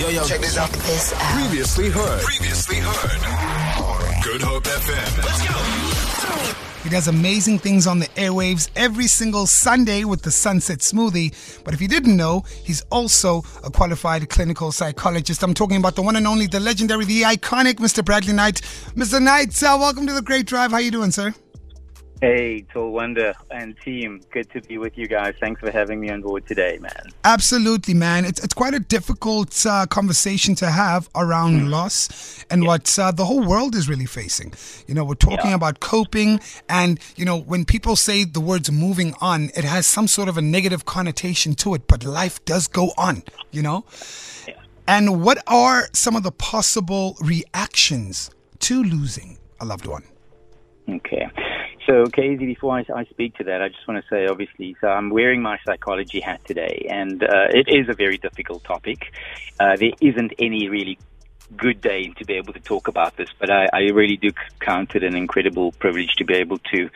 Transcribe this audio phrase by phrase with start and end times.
[0.00, 0.70] Yo, yo, check this out.
[0.70, 1.20] This out.
[1.38, 2.22] Previously heard.
[2.22, 3.20] Previously heard.
[4.24, 5.18] Good Hope FM.
[5.18, 6.80] Let's go.
[6.82, 11.62] He does amazing things on the airwaves every single Sunday with the Sunset Smoothie.
[11.64, 15.42] But if you didn't know, he's also a qualified clinical psychologist.
[15.42, 18.02] I'm talking about the one and only, the legendary, the iconic Mr.
[18.02, 18.62] Bradley Knight.
[18.96, 19.20] Mr.
[19.20, 20.70] Knight, uh, welcome to the Great Drive.
[20.70, 21.34] How you doing, sir?
[22.20, 24.20] Hey, Tall Wonder and team.
[24.30, 25.34] Good to be with you guys.
[25.40, 27.08] Thanks for having me on board today, man.
[27.24, 28.26] Absolutely, man.
[28.26, 33.24] It's, it's quite a difficult uh, conversation to have around loss and what uh, the
[33.24, 34.52] whole world is really facing.
[34.86, 35.54] You know, we're talking Yeah.
[35.54, 40.06] about coping, and, you know, when people say the words moving on, it has some
[40.06, 43.86] sort of a negative connotation to it, but life does go on, you know?
[44.86, 50.02] And what are some of the possible reactions to losing a loved one?
[51.90, 54.86] So, Kyeezi, before I, I speak to that, I just want to say, obviously, so
[54.86, 59.12] I'm wearing my psychology hat today, and uh, it is a very difficult topic.
[59.58, 61.00] Uh, there isn't any really
[61.56, 64.94] good day to be able to talk about this, but I, I really do count
[64.94, 66.90] it an incredible privilege to be able to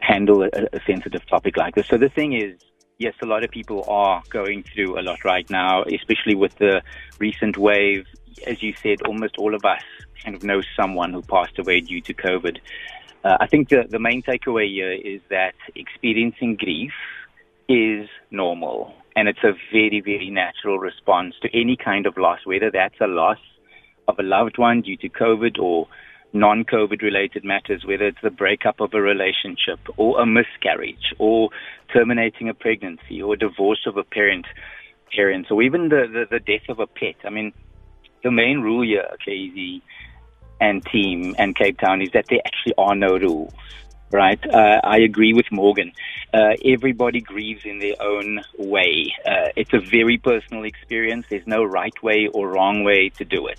[0.00, 1.88] handle a, a sensitive topic like this.
[1.88, 2.60] So the thing is,
[2.98, 6.82] yes, a lot of people are going through a lot right now, especially with the
[7.18, 8.06] recent wave.
[8.46, 9.82] As you said, almost all of us
[10.22, 12.58] kind of know someone who passed away due to COVID.
[13.26, 16.92] Uh, I think the, the main takeaway here is that experiencing grief
[17.68, 22.70] is normal and it's a very, very natural response to any kind of loss, whether
[22.70, 23.38] that's a loss
[24.06, 25.88] of a loved one due to COVID or
[26.32, 31.48] non COVID related matters, whether it's the breakup of a relationship or a miscarriage or
[31.92, 34.46] terminating a pregnancy or divorce of a parent,
[35.12, 37.16] parents, or even the, the, the death of a pet.
[37.24, 37.52] I mean,
[38.22, 39.82] the main rule here, Kyeezi
[40.60, 43.52] and team and Cape Town, is that there actually are no rules.
[44.12, 45.90] Right, uh, I agree with Morgan.
[46.32, 49.12] Uh, everybody grieves in their own way.
[49.26, 51.26] Uh, it's a very personal experience.
[51.28, 53.58] There's no right way or wrong way to do it.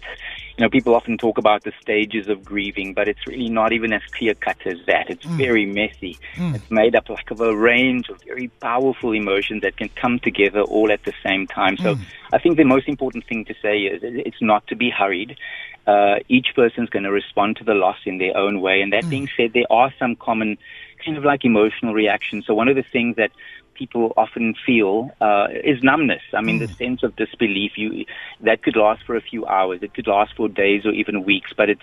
[0.58, 3.92] You know, people often talk about the stages of grieving, but it's really not even
[3.92, 5.09] as clear cut as that.
[5.09, 6.17] It's very messy.
[6.55, 10.61] It's made up like of a range of very powerful emotions that can come together
[10.61, 11.77] all at the same time.
[11.77, 11.95] So
[12.33, 15.38] I think the most important thing to say is it's not to be hurried.
[15.87, 18.81] Uh, each person's going to respond to the loss in their own way.
[18.81, 20.58] And that being said, there are some common
[21.03, 22.45] kind of like emotional reactions.
[22.45, 23.31] So one of the things that
[23.73, 26.23] people often feel uh, is numbness.
[26.33, 27.73] I mean, the sense of disbelief.
[27.77, 28.05] You
[28.42, 29.80] that could last for a few hours.
[29.81, 31.52] It could last for days or even weeks.
[31.55, 31.81] But it's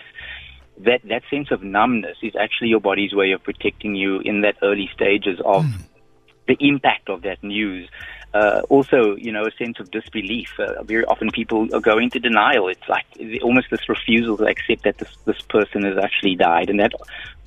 [0.78, 4.56] that that sense of numbness is actually your body's way of protecting you in that
[4.62, 5.65] early stages of
[6.47, 7.88] the impact of that news.
[8.34, 10.49] Uh, also, you know, a sense of disbelief.
[10.59, 12.67] Uh, very often people are going into denial.
[12.69, 13.06] It's like
[13.43, 16.69] almost this refusal to accept that this, this person has actually died.
[16.69, 16.93] And that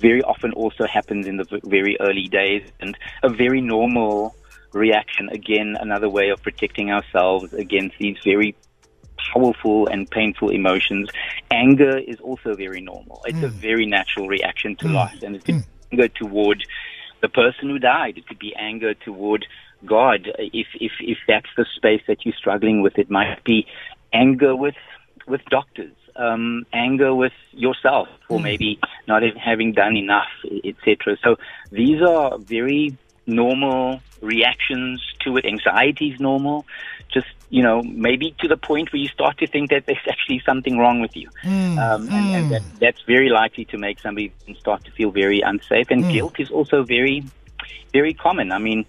[0.00, 4.34] very often also happens in the very early days and a very normal
[4.72, 5.28] reaction.
[5.28, 8.56] Again, another way of protecting ourselves against these very
[9.34, 11.10] powerful and painful emotions.
[11.50, 13.20] Anger is also very normal.
[13.26, 16.64] It's a very natural reaction to loss, and it could be anger toward
[17.20, 18.16] the person who died.
[18.16, 19.46] It could be anger toward
[19.86, 20.28] God.
[20.38, 23.66] If if if that's the space that you're struggling with, it might be
[24.12, 24.76] anger with
[25.26, 25.94] with doctors.
[26.16, 30.26] Um, anger with yourself for maybe not having done enough,
[30.64, 31.16] etc.
[31.22, 31.36] So
[31.70, 35.44] these are very normal reactions to it.
[35.44, 36.66] Anxiety is normal.
[37.12, 40.42] Just you know, maybe to the point where you start to think that there's actually
[40.44, 41.28] something wrong with you,
[41.78, 45.86] um, and, and that, that's very likely to make somebody start to feel very unsafe.
[45.90, 47.24] And guilt is also very,
[47.92, 48.52] very common.
[48.52, 48.84] I mean,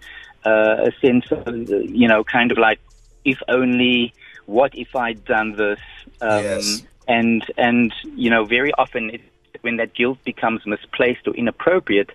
[0.45, 2.79] uh, a sense of you know, kind of like,
[3.25, 4.13] if only,
[4.45, 5.79] what if I'd done this?
[6.21, 6.83] Um, Yes.
[7.07, 9.21] And and you know, very often it,
[9.61, 12.11] when that guilt becomes misplaced or inappropriate.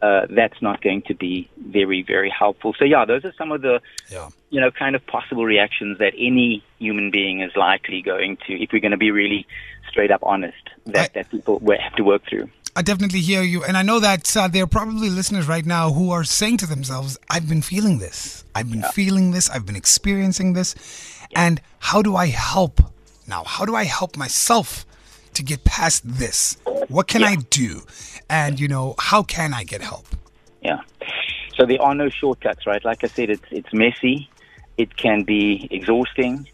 [0.00, 2.72] Uh, that's not going to be very, very helpful.
[2.78, 3.80] So, yeah, those are some of the
[4.12, 4.28] Yeah.
[4.48, 8.70] you know, kind of possible reactions that any human being is likely going to, if
[8.72, 9.44] we're going to be really
[9.90, 12.48] straight up honest, that, I- that people have to work through.
[12.78, 13.64] I definitely hear you.
[13.64, 16.66] And I know that uh, there are probably listeners right now who are saying to
[16.66, 18.44] themselves, I've been feeling this.
[18.54, 19.50] I've been feeling this.
[19.50, 20.76] I've been experiencing this.
[21.34, 22.80] And how do I help
[23.26, 23.42] now?
[23.42, 24.86] How do I help myself
[25.34, 26.56] to get past this?
[26.86, 27.82] What can I do?
[28.30, 30.06] And, you know, how can I get help?
[30.62, 30.82] Yeah.
[31.56, 32.84] So there are no shortcuts, right?
[32.84, 34.30] Like I said, it's it's messy.
[34.76, 36.48] It can be exhausting,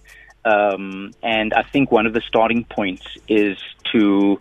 [0.47, 3.59] um, and I think one of the starting points is
[3.93, 4.41] to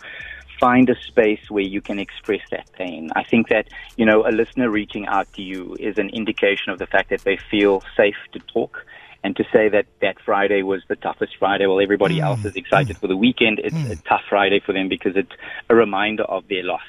[0.63, 3.09] find a space where you can express that pain.
[3.17, 3.67] I think that
[3.97, 7.21] you know a listener reaching out to you is an indication of the fact that
[7.25, 8.85] they feel safe to talk.
[9.25, 12.23] And to say that that Friday was the toughest Friday while everybody mm.
[12.23, 12.99] else is excited mm.
[12.99, 13.91] for the weekend, it's mm.
[13.91, 15.31] a tough Friday for them because it's
[15.69, 16.81] a reminder of their loss.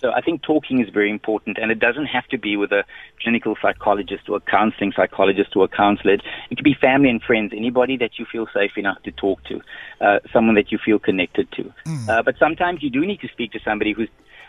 [0.00, 2.84] So I think talking is very important, and it doesn't have to be with a
[3.22, 6.14] clinical psychologist or a counseling psychologist or a counselor.
[6.14, 9.42] It, it could be family and friends, anybody that you feel safe enough to talk
[9.44, 9.60] to,
[10.00, 11.72] uh, someone that you feel connected to.
[12.08, 14.08] Uh, but sometimes you do need to speak to somebody who's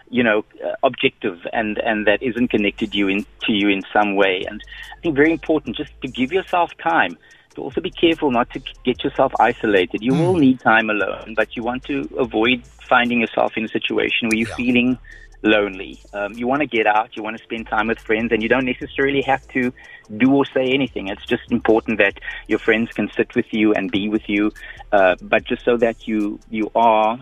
[0.10, 4.16] you know, uh, objective and, and that isn't connected you in, to you in some
[4.16, 4.44] way.
[4.48, 4.62] And
[4.98, 7.18] I think very important just to give yourself time.
[7.60, 10.02] To also be careful not to get yourself isolated.
[10.02, 14.30] You will need time alone, but you want to avoid finding yourself in a situation
[14.30, 14.56] where you're Yeah.
[14.64, 14.98] feeling
[15.44, 16.00] lonely.
[16.14, 18.48] Um, you want to get out, you want to spend time with friends, and you
[18.48, 19.74] don't necessarily have to
[20.16, 21.08] do or say anything.
[21.10, 22.14] It's just important that
[22.48, 24.54] your friends can sit with you and be with you,
[24.94, 27.20] uh, but just so that you you are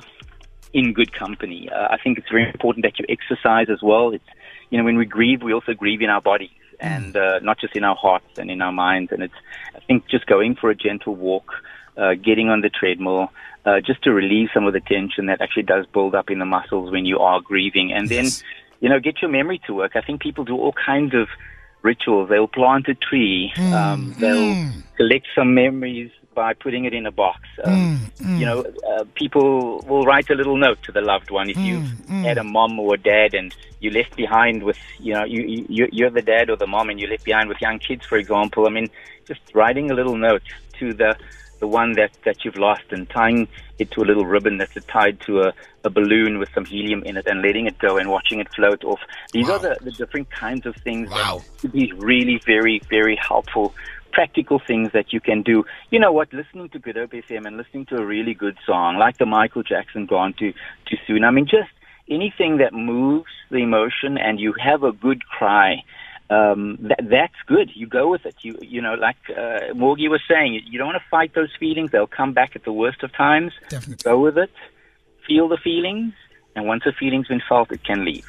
[0.72, 1.68] in good company.
[1.68, 4.14] Uh, I think it's very important that you exercise as well.
[4.14, 4.30] It's
[4.70, 7.76] you know when we grieve, we also grieve in our bodies and uh, not just
[7.76, 9.12] in our hearts and in our minds.
[9.12, 9.34] And it's
[9.76, 11.52] I think just going for a gentle walk,
[11.98, 13.32] uh, getting on the treadmill.
[13.66, 16.46] Uh, just to relieve some of the tension that actually does build up in the
[16.46, 18.40] muscles when you are grieving, and Yes.
[18.40, 18.48] then,
[18.80, 19.98] you know, get your memory to work.
[19.98, 21.28] I think people do all kinds of
[21.82, 22.30] rituals.
[22.30, 23.52] They'll plant a tree.
[23.74, 27.40] Um, they'll collect some memories by putting it in a box.
[27.68, 27.84] Um,
[28.40, 28.60] You know,
[28.92, 31.90] uh, people will write a little note to the loved one if you've
[32.28, 33.48] had a mom or a dad and
[33.84, 35.42] you left behind with, you know, you,
[35.76, 38.18] you you're the dad or the mom and you left behind with young kids, for
[38.24, 38.62] example.
[38.70, 38.88] I mean,
[39.32, 40.48] just writing a little note
[40.80, 41.12] to the
[41.64, 43.40] the one that, that you've lost and tying
[43.82, 45.50] it to a little ribbon that's tied to a,
[45.84, 48.82] a balloon with some helium in it and letting it go and watching it float
[48.92, 49.00] off.
[49.34, 49.56] These Wow.
[49.56, 51.38] are the, the different kinds of things Wow.
[51.40, 53.74] that could be really very, very helpful.
[54.12, 55.66] Practical things that you can do.
[55.90, 56.34] You know what?
[56.34, 59.64] Listening to Good Hope FM and listening to a really good song like the Michael
[59.64, 60.54] Jackson Gone Too
[60.86, 61.24] Too Soon.
[61.24, 61.70] I mean, just
[62.10, 65.84] anything that moves the emotion and you have a good cry
[66.30, 67.72] um, that, that's good.
[67.74, 68.36] You go with it.
[68.42, 71.52] You you know, like uh, Morgie was saying, you, you don't want to fight those
[71.60, 71.92] feelings.
[71.92, 73.54] They'll come back at the worst of times.
[73.70, 74.04] Definitely.
[74.04, 74.52] Go with it.
[75.26, 76.14] Feel the feelings,
[76.58, 78.26] and once a feeling's been felt, it can leave.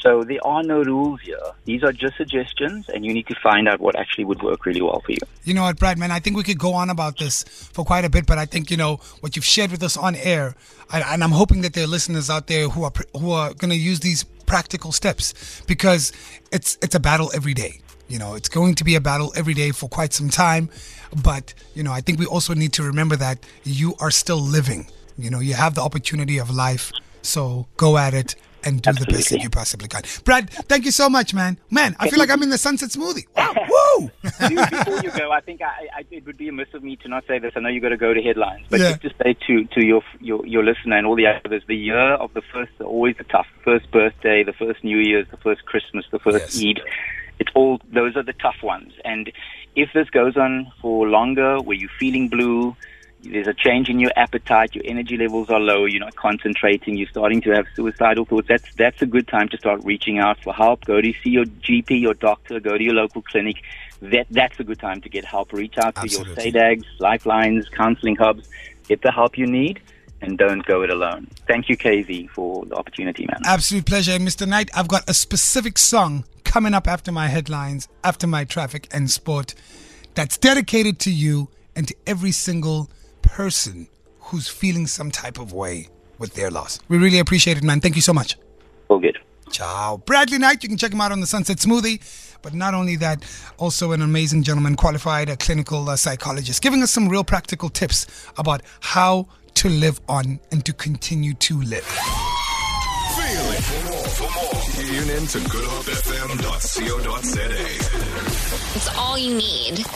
[0.00, 1.36] So there are no rules here.
[1.64, 4.80] These are just suggestions, and you need to find out what actually would work really
[4.82, 5.18] well for you.
[5.44, 7.42] You know what, Brad, man, I think we could go on about this
[7.72, 10.14] for quite a bit, but I think, you know, what you've shared with us on
[10.16, 10.54] air,
[10.92, 13.70] and, and I'm hoping that there are listeners out there who are who are going
[13.70, 16.12] to use these practical steps because
[16.50, 17.80] it's it's a battle every day.
[18.08, 20.68] You know, it's going to be a battle every day for quite some time,
[21.22, 24.86] but, you know, I think we also need to remember that you are still living.
[25.16, 26.92] You know, you have the opportunity of life,
[27.22, 28.34] so go at it
[28.64, 30.02] and do the best that you possibly can.
[30.24, 31.58] Brad, thank you so much, man.
[31.68, 33.26] Man, I feel like I'm in the sunset smoothie.
[33.36, 33.54] Wow,
[33.98, 34.10] woo!
[34.22, 37.24] Before you go, I think I, I, it would be amiss of me to not
[37.26, 37.52] say this.
[37.56, 38.96] I know you got to go to headlines, but Yeah.
[38.98, 42.14] just to say to to your your your listener and all the others, the year
[42.14, 46.04] of the first, always the tough first birthday, the first New Year's, the first Christmas,
[46.12, 46.64] the first Yes.
[46.78, 46.80] Eid.
[47.40, 49.32] It's all those are the tough ones, and
[49.74, 52.76] if this goes on for longer, where you're feeling blue.
[53.22, 54.74] There's a change in your appetite.
[54.74, 55.84] Your energy levels are low.
[55.84, 56.96] You're not concentrating.
[56.96, 58.48] You're starting to have suicidal thoughts.
[58.48, 60.84] That's that's a good time to start reaching out for help.
[60.84, 62.58] Go to see your GP, your doctor.
[62.58, 63.56] Go to your local clinic.
[64.00, 65.52] That that's a good time to get help.
[65.52, 66.50] Reach out to Absolutely.
[66.50, 68.48] your SADAGs, lifelines, counseling hubs.
[68.88, 69.80] Get the help you need,
[70.20, 71.28] and don't go it alone.
[71.46, 73.40] Thank you, Kyeezi, for the opportunity, man.
[73.44, 74.12] Absolute pleasure.
[74.12, 74.48] And Mr.
[74.48, 79.08] Knight, I've got a specific song coming up after my headlines, after my traffic and
[79.08, 79.54] sport,
[80.14, 82.90] that's dedicated to you and to every single
[83.32, 83.88] person
[84.20, 85.88] who's feeling some type of way
[86.18, 86.78] with their loss.
[86.88, 87.80] We really appreciate it, man.
[87.80, 88.36] Thank you so much.
[88.88, 89.16] All good.
[89.50, 90.02] Ciao.
[90.04, 92.02] Bradley Knight, you can check him out on the Sunset Smoothie.
[92.42, 93.24] But not only that,
[93.56, 98.06] also an amazing gentleman, qualified a clinical uh, psychologist, giving us some real practical tips
[98.36, 101.84] about how to live on and to continue to live.
[101.84, 103.62] Feel it.
[103.62, 107.44] For more, for more, tune in to goodhopefm.co.za.
[108.74, 109.86] It's all you need.